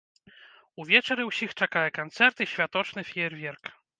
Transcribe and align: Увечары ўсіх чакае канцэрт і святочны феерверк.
Увечары 0.83 1.25
ўсіх 1.27 1.53
чакае 1.65 1.85
канцэрт 1.99 2.37
і 2.45 2.49
святочны 2.55 3.01
феерверк. 3.13 3.63